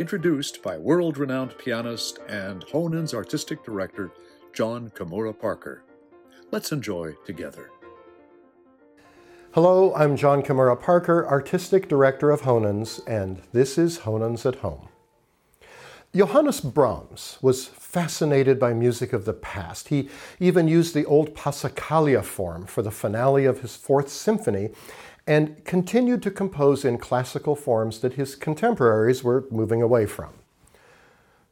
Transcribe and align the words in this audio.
introduced 0.00 0.62
by 0.62 0.78
world 0.78 1.18
renowned 1.18 1.56
pianist 1.58 2.20
and 2.26 2.64
Honen's 2.72 3.12
artistic 3.12 3.62
director, 3.62 4.10
Jon 4.54 4.88
Kimura 4.96 5.38
Parker. 5.38 5.84
Let's 6.50 6.72
enjoy 6.72 7.12
together. 7.26 7.68
Hello, 9.52 9.94
I'm 9.94 10.16
Jon 10.16 10.42
Kimura 10.42 10.80
Parker, 10.80 11.28
Artistic 11.28 11.86
Director 11.86 12.30
of 12.30 12.42
Honens, 12.42 13.06
and 13.06 13.42
this 13.52 13.76
is 13.76 13.98
Honens 13.98 14.46
at 14.46 14.60
Home. 14.60 14.88
Johannes 16.16 16.62
Brahms 16.62 17.36
was 17.42 17.66
fascinated 17.66 18.58
by 18.58 18.72
music 18.72 19.12
of 19.12 19.26
the 19.26 19.34
past. 19.34 19.88
He 19.88 20.08
even 20.40 20.66
used 20.66 20.94
the 20.94 21.04
old 21.04 21.34
Passacaglia 21.34 22.24
form 22.24 22.64
for 22.64 22.80
the 22.80 22.90
finale 22.90 23.44
of 23.44 23.60
his 23.60 23.76
Fourth 23.76 24.08
Symphony 24.08 24.70
and 25.26 25.64
continued 25.64 26.22
to 26.22 26.30
compose 26.30 26.84
in 26.84 26.98
classical 26.98 27.54
forms 27.54 28.00
that 28.00 28.14
his 28.14 28.34
contemporaries 28.34 29.22
were 29.22 29.46
moving 29.50 29.82
away 29.82 30.06
from. 30.06 30.34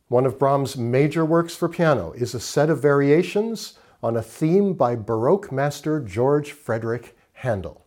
One 0.09 0.25
of 0.25 0.39
Brahms' 0.39 0.77
major 0.77 1.25
works 1.25 1.55
for 1.55 1.69
piano 1.69 2.13
is 2.13 2.35
a 2.35 2.41
set 2.41 2.71
of 2.71 2.81
variations 2.81 3.79
on 4.03 4.17
a 4.17 4.23
theme 4.23 4.73
by 4.73 4.97
Baroque 4.97 5.53
master 5.53 6.01
George 6.01 6.53
Frederick 6.53 7.17
Handel. 7.35 7.85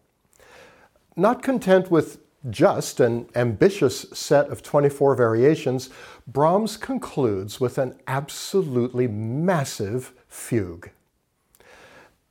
Not 1.16 1.42
content 1.42 1.90
with 1.90 2.20
just 2.50 3.00
an 3.00 3.28
ambitious 3.36 4.06
set 4.14 4.50
of 4.50 4.64
24 4.64 5.16
variations, 5.16 5.90
Brahms 6.28 6.78
concludes 6.78 7.60
with 7.60 7.78
an 7.78 8.00
absolutely 8.08 9.08
massive 9.08 10.14
fugue. 10.28 10.90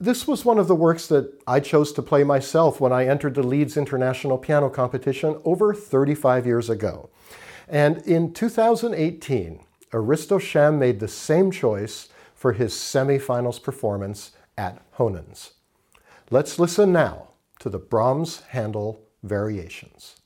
This 0.03 0.27
was 0.27 0.47
one 0.47 0.59
of 0.59 0.67
the 0.67 0.75
works 0.75 1.07
that 1.09 1.43
I 1.47 1.61
chose 1.61 1.93
to 1.93 2.01
play 2.01 2.25
myself 2.25 2.81
when 2.81 2.91
I 2.91 3.07
entered 3.07 3.35
the 3.35 3.43
Leeds 3.43 3.77
International 3.77 4.39
Piano 4.39 4.71
Competition 4.71 5.39
over 5.45 5.75
35 5.75 6.47
years 6.47 6.71
ago. 6.71 7.11
And 7.69 7.99
in 8.07 8.33
2018, 8.33 9.61
Aristo 9.93 10.39
Sham 10.39 10.79
made 10.79 11.01
the 11.01 11.09
same 11.09 11.51
choice 11.51 12.09
for 12.35 12.55
his 12.55 12.73
semifinals 12.73 13.63
performance 13.63 14.31
at 14.57 14.81
Honens. 14.93 15.51
Let's 16.31 16.59
listen 16.59 16.95
now 16.95 17.29
to 17.59 17.69
the 17.69 17.79
Brahms 17.79 18.41
Handel 18.49 19.03
variations. 19.23 20.17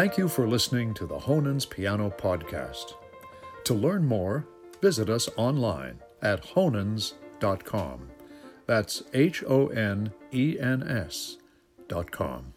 Thank 0.00 0.16
you 0.16 0.28
for 0.28 0.48
listening 0.48 0.94
to 0.94 1.06
the 1.06 1.18
Honens 1.18 1.68
Piano 1.68 2.08
Podcast. 2.08 2.94
To 3.64 3.74
learn 3.74 4.06
more, 4.06 4.46
visit 4.80 5.10
us 5.10 5.28
online 5.36 6.00
at 6.22 6.42
honens.com. 6.42 8.08
That's 8.64 9.02
H 9.12 9.44
O 9.46 9.66
N 9.66 10.10
E 10.32 10.58
N 10.58 10.82
S 10.82 11.36
dot 11.86 12.10
com. 12.10 12.54